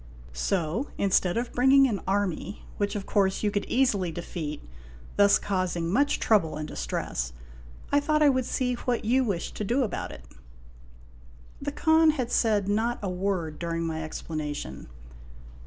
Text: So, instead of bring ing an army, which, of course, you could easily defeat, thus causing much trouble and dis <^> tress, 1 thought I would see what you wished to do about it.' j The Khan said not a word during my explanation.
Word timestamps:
So, 0.33 0.87
instead 0.97 1.37
of 1.37 1.53
bring 1.53 1.71
ing 1.73 1.85
an 1.87 2.01
army, 2.07 2.65
which, 2.77 2.95
of 2.95 3.05
course, 3.05 3.43
you 3.43 3.51
could 3.51 3.65
easily 3.65 4.11
defeat, 4.11 4.63
thus 5.15 5.37
causing 5.37 5.91
much 5.91 6.19
trouble 6.19 6.57
and 6.57 6.67
dis 6.67 6.83
<^> 6.85 6.87
tress, 6.87 7.33
1 7.91 8.01
thought 8.01 8.23
I 8.23 8.29
would 8.29 8.45
see 8.47 8.73
what 8.73 9.05
you 9.05 9.23
wished 9.23 9.53
to 9.57 9.63
do 9.63 9.83
about 9.83 10.11
it.' 10.11 10.25
j 10.31 10.37
The 11.61 11.71
Khan 11.73 12.11
said 12.29 12.67
not 12.67 12.97
a 13.03 13.11
word 13.11 13.59
during 13.59 13.83
my 13.85 14.03
explanation. 14.03 14.87